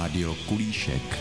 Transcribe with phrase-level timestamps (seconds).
[0.00, 1.18] Rádio Kulíšek.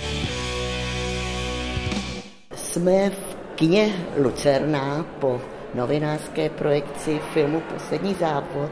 [2.56, 3.94] Jsme v kině
[4.24, 5.42] Lucerna po
[5.74, 8.72] novinářské projekci filmu Poslední závod.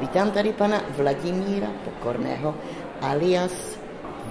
[0.00, 2.54] Vítám tady pana Vladimíra Pokorného
[3.00, 3.78] alias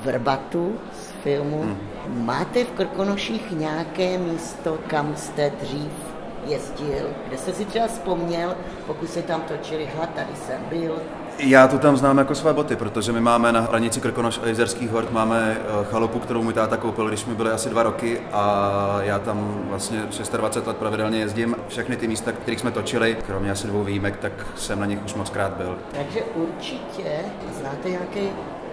[0.04, 1.62] Vrbatu z filmu.
[1.62, 1.78] Hmm.
[2.26, 6.14] Máte v Krkonoších nějaké místo, kam jste dřív
[6.46, 8.55] jezdil, kde jste si třeba vzpomněl,
[8.88, 10.96] pokud se tam točili, hla, tady jsem byl,
[11.39, 14.89] já to tam znám jako své boty, protože my máme na hranici Krkonoš a Jizerských
[14.89, 18.97] hor máme eh, chalupu, kterou můj táta koupil, když mi byly asi dva roky a
[19.01, 20.00] já tam vlastně
[20.37, 21.56] 26 let pravidelně jezdím.
[21.68, 25.14] Všechny ty místa, kterých jsme točili, kromě asi dvou výjimek, tak jsem na nich už
[25.14, 25.78] moc krát byl.
[25.92, 27.12] Takže určitě
[27.59, 28.21] znáte nějaké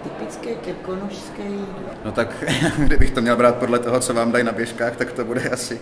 [0.03, 1.89] typické krkonožské jídlo?
[2.05, 2.43] No tak,
[2.77, 5.81] kdybych to měl brát podle toho, co vám dají na běžkách, tak to bude asi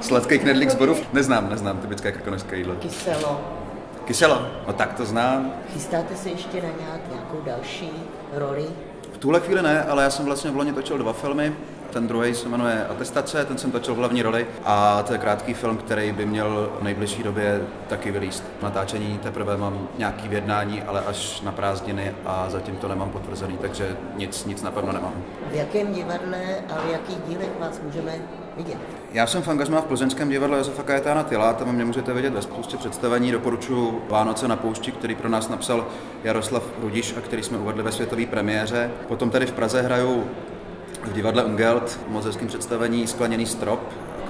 [0.00, 1.02] sladký knedlík z borův.
[1.12, 2.74] Neznám, neznám typické krkonožské jídlo.
[2.74, 3.40] Kyselo.
[4.04, 4.46] Kyselo?
[4.66, 5.52] No tak to znám.
[5.72, 7.90] Chystáte se ještě na nějak, nějakou další
[8.32, 8.64] roli?
[9.12, 11.52] V tuhle chvíli ne, ale já jsem vlastně v loni točil dva filmy.
[11.94, 15.54] Ten druhý se jmenuje Atestace, ten jsem točil v hlavní roli a to je krátký
[15.54, 18.44] film, který by měl v nejbližší době taky vylíst.
[18.62, 23.96] Natáčení teprve mám nějaký vědnání, ale až na prázdniny a zatím to nemám potvrzený, takže
[24.16, 25.12] nic, nic napevno nemám.
[25.50, 28.12] V jakém divadle a v jakých dílech vás můžeme
[28.56, 28.78] vidět?
[29.12, 32.42] Já jsem v angažmá v plzeňském divadle Josefa Kajetána Tyla, tam mě můžete vidět ve
[32.42, 33.32] spoustě představení.
[33.32, 35.86] Doporučuji Vánoce na poušti, který pro nás napsal
[36.24, 38.90] Jaroslav Rudiš a který jsme uvedli ve světové premiéře.
[39.08, 40.53] Potom tady v Praze hraju v
[41.14, 43.80] divadle Ungelt v mozelském představení Skleněný strop,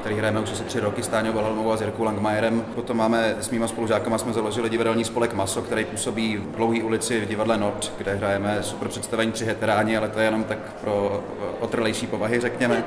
[0.01, 2.61] který hrajeme už asi tři roky s Táňou Valhelmovou a s Jirkou Langmajerem.
[2.75, 7.21] Potom máme s mýma spolužákama jsme založili divadelní spolek Maso, který působí v Dlouhé ulici
[7.21, 11.25] v divadle Not, kde hrajeme super představení tři heteráni, ale to je jenom tak pro
[11.61, 12.85] otrlejší povahy, řekněme.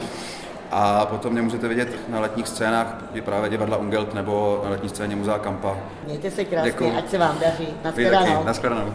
[0.72, 5.16] A potom mě můžete vidět na letních scénách právě divadla Ungelt nebo na letní scéně
[5.16, 5.78] Muzea Kampa.
[6.06, 6.98] Mějte se krásně, Děkuju.
[6.98, 7.68] ať se vám daří.
[7.84, 8.44] Naschledanou.
[8.44, 8.94] Naschledanou.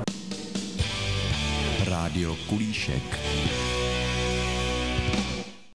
[1.91, 3.03] Rádio Kulíšek.